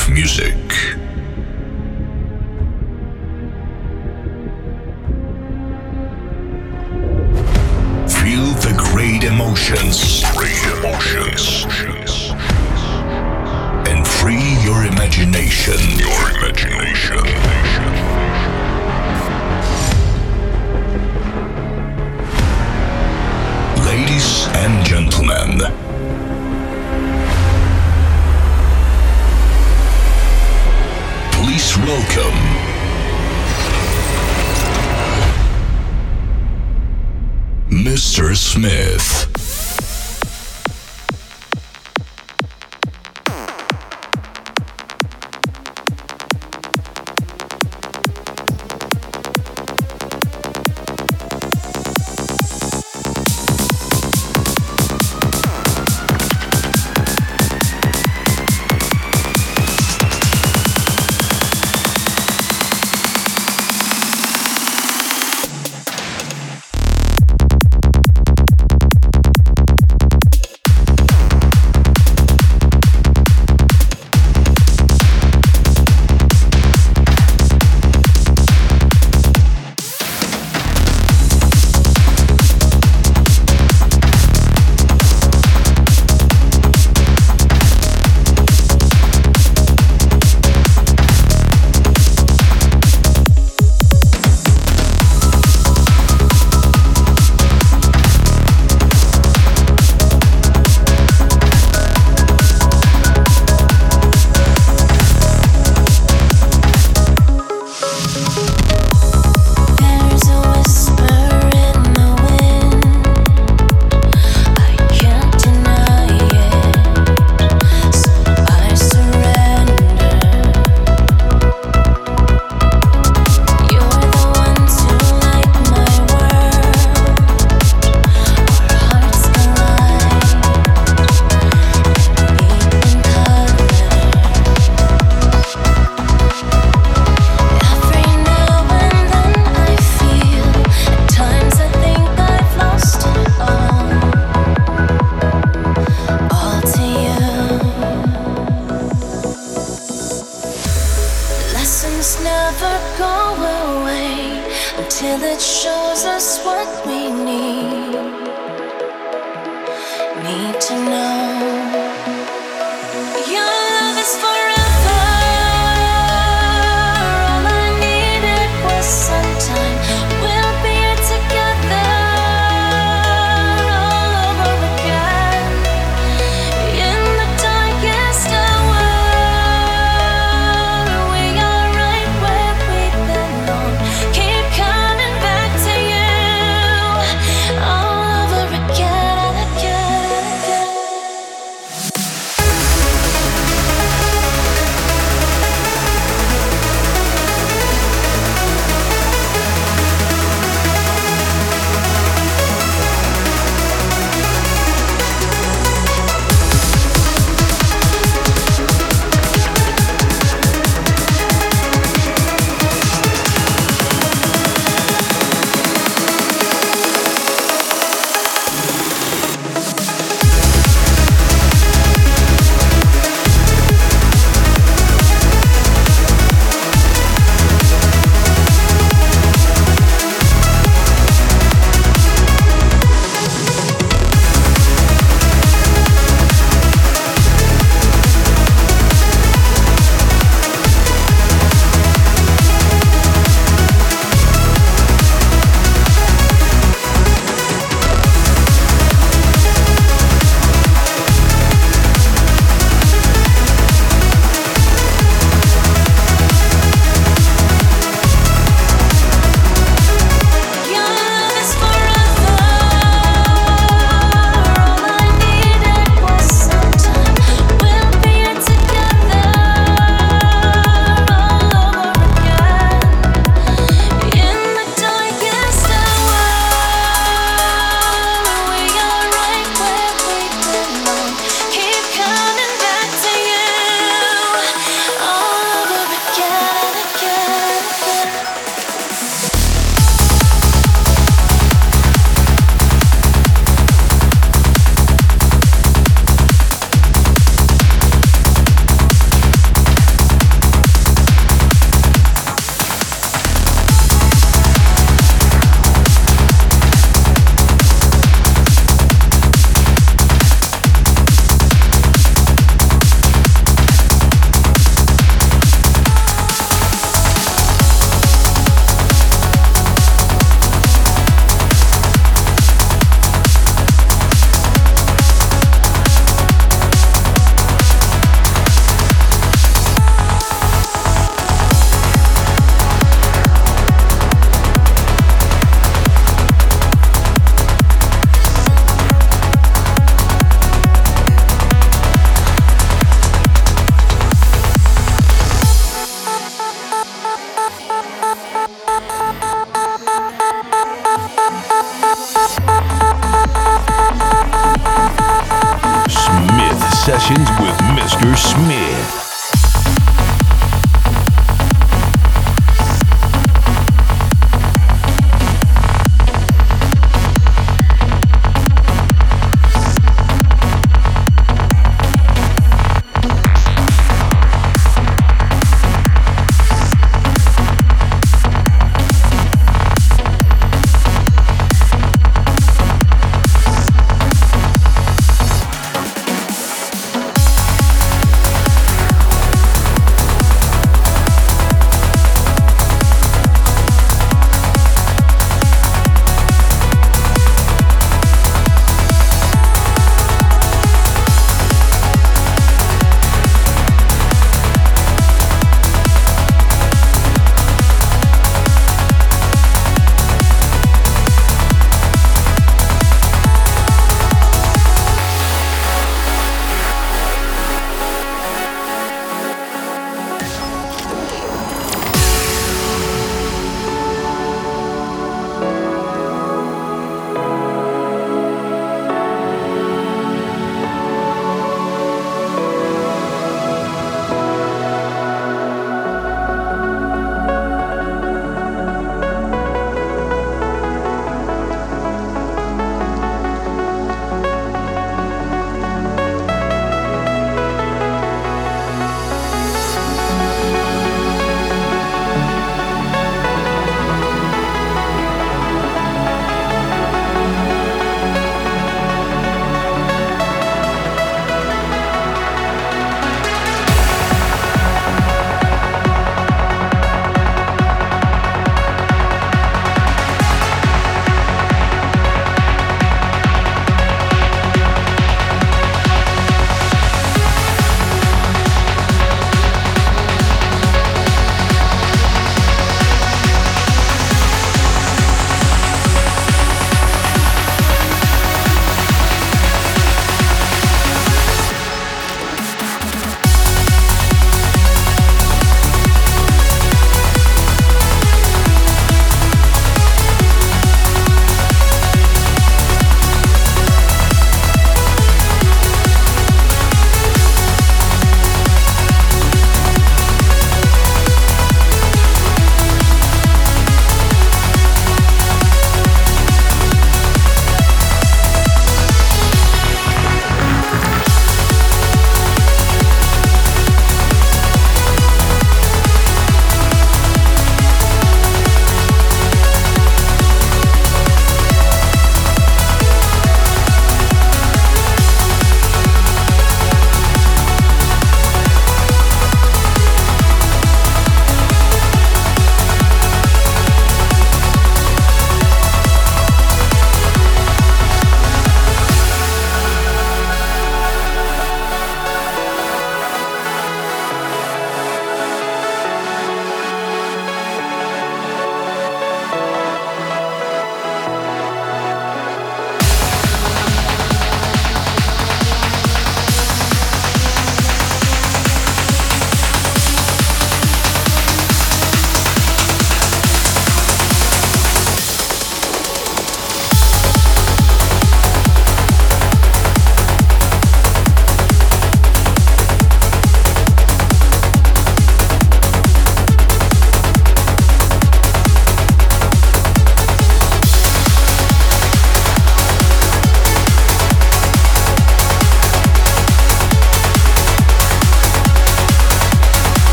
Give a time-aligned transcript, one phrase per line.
[0.00, 0.65] of music.